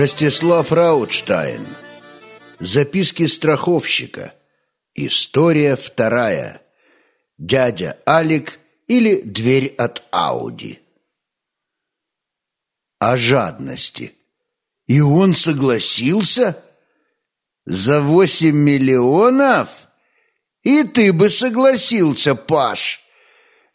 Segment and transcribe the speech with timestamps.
[0.00, 1.66] Ростислав Раутштайн.
[2.58, 4.32] Записки страховщика.
[4.94, 6.62] История вторая.
[7.36, 8.58] Дядя Алик
[8.88, 10.80] или дверь от Ауди.
[12.98, 14.14] О жадности.
[14.86, 16.56] И он согласился?
[17.66, 19.68] За восемь миллионов?
[20.62, 23.02] И ты бы согласился, Паш.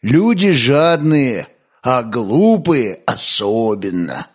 [0.02, 1.46] Люди жадные,
[1.82, 4.26] а глупые особенно.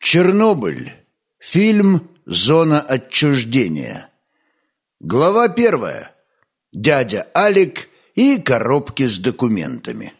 [0.00, 0.99] Чернобыль.
[1.40, 4.10] Фильм «Зона отчуждения».
[5.00, 6.14] Глава первая.
[6.70, 10.12] Дядя Алик и коробки с документами.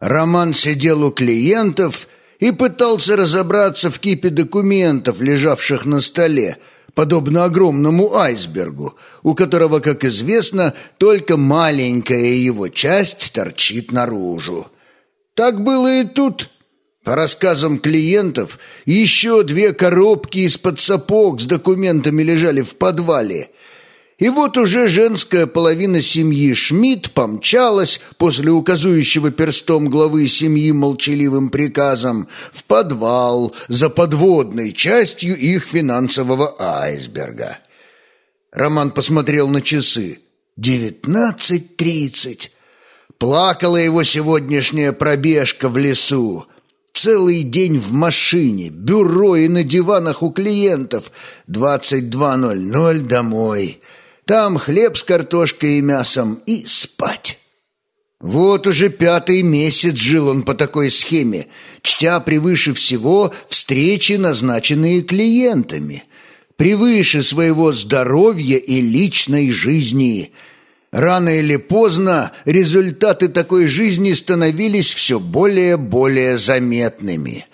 [0.00, 2.08] Роман сидел у клиентов
[2.40, 6.58] и пытался разобраться в кипе документов, лежавших на столе,
[6.94, 14.66] подобно огромному айсбергу, у которого, как известно, только маленькая его часть торчит наружу.
[15.34, 16.50] Так было и тут–
[17.04, 23.50] по рассказам клиентов, еще две коробки из-под сапог с документами лежали в подвале.
[24.18, 32.28] И вот уже женская половина семьи Шмидт помчалась после указующего перстом главы семьи молчаливым приказом
[32.52, 37.60] в подвал за подводной частью их финансового айсберга.
[38.52, 40.20] Роман посмотрел на часы.
[40.56, 42.52] «Девятнадцать тридцать».
[43.16, 46.46] Плакала его сегодняшняя пробежка в лесу.
[46.92, 51.12] Целый день в машине, бюро и на диванах у клиентов.
[51.48, 53.80] 22.00 домой.
[54.24, 57.38] Там хлеб с картошкой и мясом и спать.
[58.20, 61.46] Вот уже пятый месяц жил он по такой схеме,
[61.80, 66.04] чтя превыше всего встречи, назначенные клиентами,
[66.56, 70.32] превыше своего здоровья и личной жизни–
[70.92, 77.46] Рано или поздно результаты такой жизни становились все более-более заметными.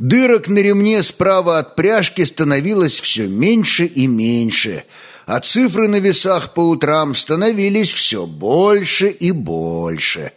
[0.00, 4.84] Дырок на ремне справа от пряжки становилось все меньше и меньше,
[5.26, 10.32] а цифры на весах по утрам становились все больше и больше.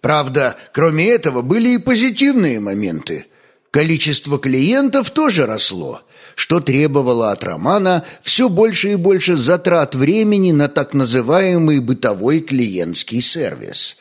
[0.00, 3.26] Правда, кроме этого были и позитивные моменты.
[3.70, 6.02] Количество клиентов тоже росло–
[6.34, 13.20] что требовало от Романа все больше и больше затрат времени на так называемый бытовой клиентский
[13.20, 13.96] сервис.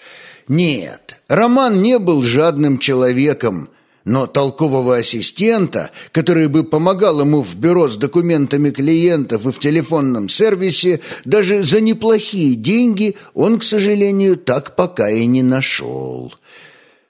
[0.47, 3.69] Нет, Роман не был жадным человеком,
[4.05, 10.27] но толкового ассистента, который бы помогал ему в бюро с документами клиентов и в телефонном
[10.27, 16.33] сервисе, даже за неплохие деньги он, к сожалению, так пока и не нашел.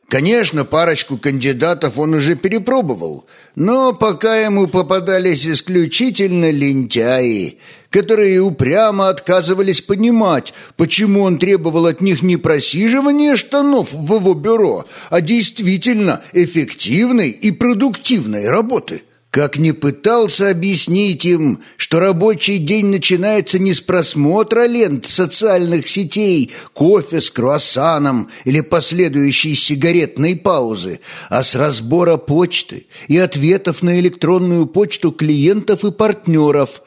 [0.10, 3.26] Конечно, парочку кандидатов он уже перепробовал,
[3.56, 7.58] но пока ему попадались исключительно лентяи,
[7.90, 14.86] которые упрямо отказывались понимать, почему он требовал от них не просиживания штанов в его бюро,
[15.10, 19.04] а действительно эффективной и продуктивной работы.
[19.34, 26.52] Как не пытался объяснить им, что рабочий день начинается не с просмотра лент социальных сетей,
[26.74, 31.00] кофе с круассаном или последующей сигаретной паузы,
[31.32, 36.84] а с разбора почты и ответов на электронную почту клиентов и партнеров.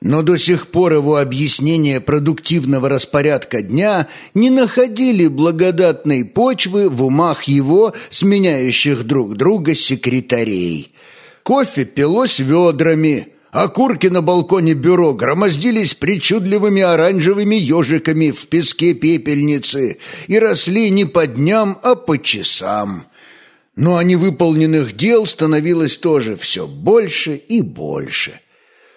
[0.00, 7.44] Но до сих пор его объяснения продуктивного распорядка дня не находили благодатной почвы в умах
[7.44, 10.92] его, сменяющих друг друга секретарей.
[11.48, 20.38] Кофе пилось ведрами, окурки на балконе бюро громоздились причудливыми оранжевыми ежиками в песке пепельницы и
[20.38, 23.06] росли не по дням, а по часам.
[23.76, 28.38] Но о невыполненных дел становилось тоже все больше и больше.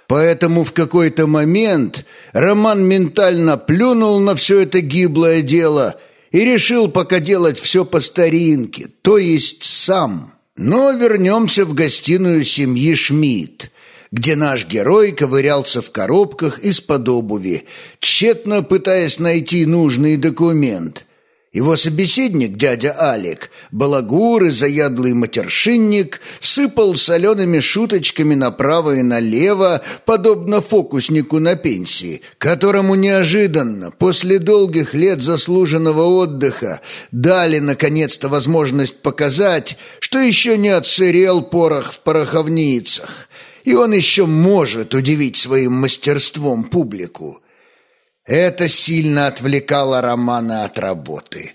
[0.10, 5.96] Поэтому в какой-то момент Роман ментально плюнул на все это гиблое дело
[6.32, 12.94] и решил пока делать все по старинке, то есть сам– но вернемся в гостиную семьи
[12.94, 13.72] Шмидт,
[14.12, 17.66] где наш герой ковырялся в коробках из-под обуви,
[18.00, 21.06] тщетно пытаясь найти нужный документ–
[21.54, 30.62] его собеседник, дядя Алик, балагур и заядлый матершинник, сыпал солеными шуточками направо и налево, подобно
[30.62, 36.80] фокуснику на пенсии, которому неожиданно, после долгих лет заслуженного отдыха,
[37.12, 43.28] дали наконец-то возможность показать, что еще не отсырел порох в пороховницах,
[43.66, 47.41] и он еще может удивить своим мастерством публику.
[48.26, 51.54] Это сильно отвлекало Романа от работы.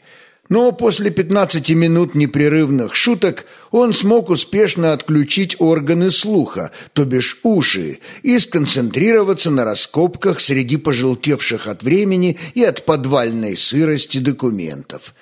[0.49, 7.99] Но после 15 минут непрерывных шуток он смог успешно отключить органы слуха, то бишь уши,
[8.23, 15.15] и сконцентрироваться на раскопках среди пожелтевших от времени и от подвальной сырости документов.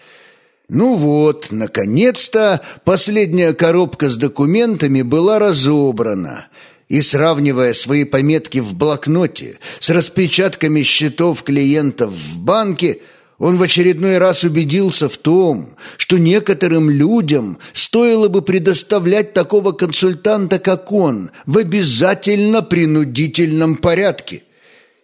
[0.68, 6.48] Ну вот, наконец-то последняя коробка с документами была разобрана–
[6.94, 13.00] И сравнивая свои пометки в блокноте с распечатками счетов клиентов в банке,
[13.38, 20.60] он в очередной раз убедился в том, что некоторым людям стоило бы предоставлять такого консультанта,
[20.60, 24.44] как он, в обязательно принудительном порядке.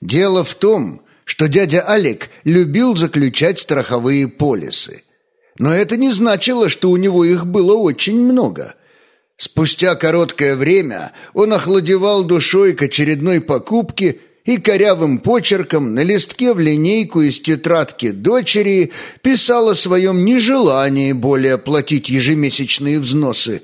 [0.01, 5.03] Дело в том, что дядя Алик любил заключать страховые полисы.
[5.59, 8.75] Но это не значило, что у него их было очень много–
[9.41, 16.61] Спустя короткое время он охладевал душой к очередной покупке и корявым почерком на листке в
[16.61, 18.93] линейку из тетрадки дочери
[19.23, 23.63] писал о своем нежелании более платить ежемесячные взносы.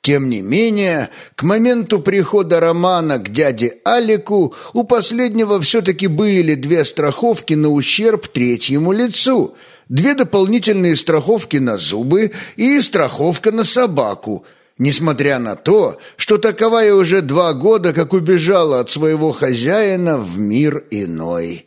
[0.00, 6.86] Тем не менее, к моменту прихода Романа к дяде Алику у последнего все-таки были две
[6.86, 9.54] страховки на ущерб третьему лицу,
[9.90, 14.46] две дополнительные страховки на зубы и страховка на собаку–
[14.78, 20.84] несмотря на то, что таковая уже два года как убежала от своего хозяина в мир
[20.90, 21.66] иной.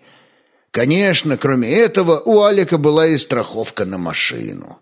[0.72, 4.80] Конечно, кроме этого, у Алика была и страховка на машину.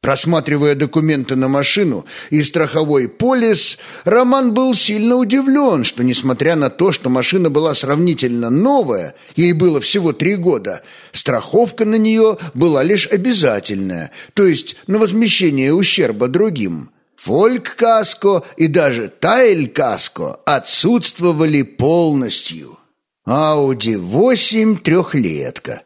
[0.00, 6.92] Просматривая документы на машину и страховой полис, Роман был сильно удивлен, что, несмотря на то,
[6.92, 13.08] что машина была сравнительно новая, ей было всего три года, страховка на нее была лишь
[13.08, 22.78] обязательная, то есть на возмещение ущерба другим– Фольк-каско и даже Тайль-каско отсутствовали полностью.
[23.26, 25.82] Ауди-8 трехлетка.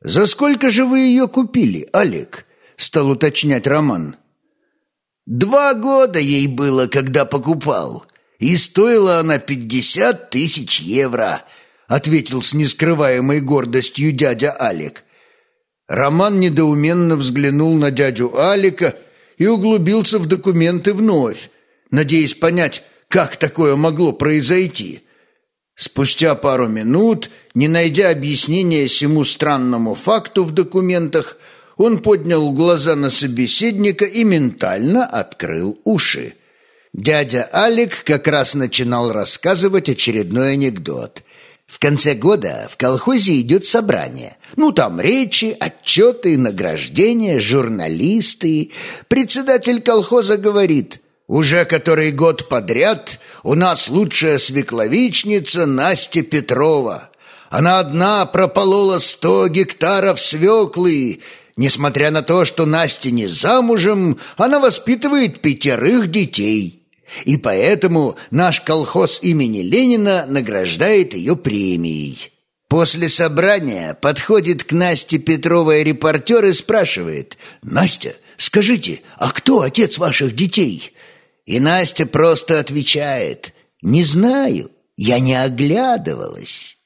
[0.00, 2.46] «За сколько же вы ее купили, Олег?»–
[2.76, 4.16] стал уточнять Роман.
[5.26, 8.06] «Два года ей было, когда покупал,
[8.38, 11.42] и стоила она пятьдесят тысяч евро»,–
[11.88, 15.02] ответил с нескрываемой гордостью дядя Алик.
[15.86, 18.94] Роман недоуменно взглянул на дядю Алика–
[19.40, 21.50] и углубился в документы вновь,
[21.90, 25.00] надеясь понять, как такое могло произойти.
[25.74, 31.38] Спустя пару минут, не найдя объяснения всему странному факту в документах,
[31.78, 36.34] он поднял глаза на собеседника и ментально открыл уши.
[36.92, 41.22] Дядя Алик как раз начинал рассказывать очередной анекдот–
[41.70, 44.36] в конце года в колхозе идет собрание.
[44.56, 48.72] Ну, там речи, отчеты, награждения, журналисты.
[49.06, 57.10] Председатель колхоза говорит, уже который год подряд у нас лучшая свекловичница Настя Петрова.
[57.50, 61.20] Она одна прополола сто гектаров свеклы.
[61.56, 66.79] Несмотря на то, что Настя не замужем, она воспитывает пятерых детей.
[67.24, 72.32] И поэтому наш колхоз имени Ленина награждает ее премией.
[72.68, 80.36] После собрания подходит к Насте Петровой репортер и спрашивает, «Настя, скажите, а кто отец ваших
[80.36, 80.94] детей?»
[81.46, 86.78] И Настя просто отвечает, «Не знаю, я не оглядывалась».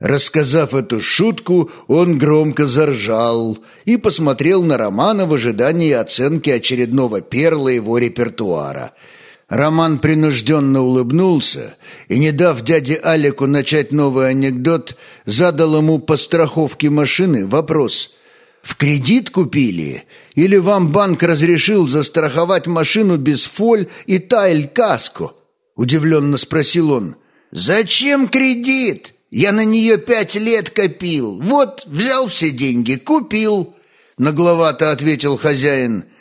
[0.00, 7.68] Рассказав эту шутку, он громко заржал и посмотрел на Романа в ожидании оценки очередного перла
[7.68, 8.92] его репертуара–
[9.48, 11.76] Роман принужденно улыбнулся
[12.08, 18.16] и, не дав дяде Алику начать новый анекдот, задал ему по страховке машины вопрос
[18.62, 20.02] «В кредит купили?
[20.34, 25.30] Или вам банк разрешил застраховать машину без фоль и тайль-каско?»
[25.76, 27.14] Удивленно спросил он.
[27.52, 29.14] «Зачем кредит?
[29.30, 31.40] Я на нее пять лет копил.
[31.40, 33.76] Вот, взял все деньги, купил».
[34.18, 36.04] Нагловато ответил хозяин–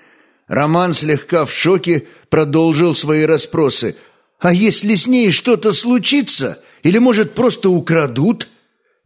[0.48, 3.96] Роман слегка в шоке продолжил свои расспросы.
[4.40, 6.60] «А если с ней что-то случится?
[6.84, 8.48] Или, может, просто украдут?»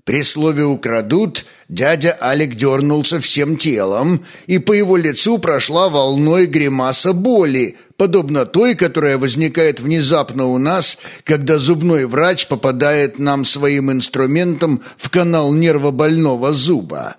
[0.04, 7.14] При слове «украдут» дядя Алик дернулся всем телом, и по его лицу прошла волной гримаса
[7.14, 14.82] боли, подобно той, которая возникает внезапно у нас, когда зубной врач попадает нам своим инструментом
[14.98, 17.18] в канал нервобольного зуба.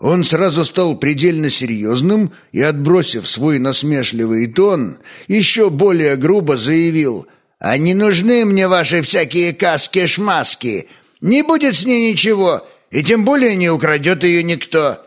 [0.00, 4.98] Он сразу стал предельно серьезным и, отбросив свой насмешливый тон,
[5.28, 7.26] еще более грубо заявил
[7.60, 10.88] «А не нужны мне ваши всякие каски-шмаски!
[11.20, 14.98] Не будет с ней ничего, и тем более не украдет ее никто!»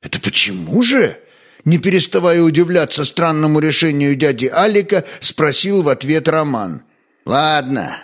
[0.00, 1.18] «Это почему же?»
[1.66, 6.84] Не переставая удивляться странному решению дяди Алика, спросил в ответ Роман.
[7.26, 7.98] «Ладно,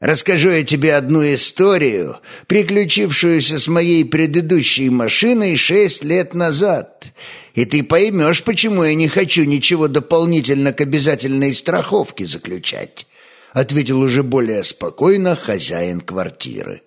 [0.00, 2.16] Расскажу я тебе одну историю,
[2.46, 7.12] приключившуюся с моей предыдущей машиной шесть лет назад,
[7.54, 13.06] и ты поймешь, почему я не хочу ничего дополнительно к обязательной страховке заключать»,
[13.52, 16.80] ответил уже более спокойно хозяин квартиры.